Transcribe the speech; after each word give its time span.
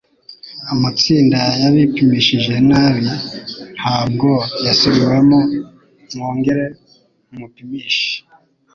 Amatsinda 0.73 1.39
yapimishije 1.61 2.53
nabi 2.69 3.09
ntabwo 3.77 4.29
yasubiwemo 4.65 5.39
mwongere 6.13 6.65
mu 7.37 7.45
pimishe 7.53 8.07